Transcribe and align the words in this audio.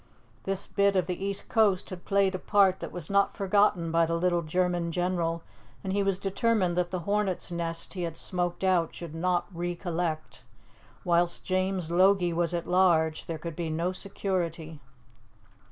This 0.45 0.65
bit 0.65 0.95
of 0.95 1.05
the 1.05 1.23
east 1.23 1.47
coast 1.47 1.91
had 1.91 2.05
played 2.05 2.33
a 2.33 2.39
part 2.39 2.79
that 2.79 2.91
was 2.91 3.07
not 3.07 3.37
forgotten 3.37 3.91
by 3.91 4.07
the 4.07 4.15
little 4.17 4.41
German 4.41 4.91
general, 4.91 5.43
and 5.83 5.93
he 5.93 6.01
was 6.01 6.17
determined 6.17 6.75
that 6.75 6.89
the 6.89 7.01
hornet's 7.01 7.51
nest 7.51 7.93
he 7.93 8.01
had 8.01 8.17
smoked 8.17 8.63
out 8.63 8.95
should 8.95 9.13
not 9.13 9.45
re 9.53 9.75
collect. 9.75 10.41
Whilst 11.03 11.45
James 11.45 11.91
Logie 11.91 12.33
was 12.33 12.51
at 12.51 12.65
large 12.67 13.27
there 13.27 13.37
could 13.37 13.55
be 13.55 13.69
no 13.69 13.91
security. 13.91 14.79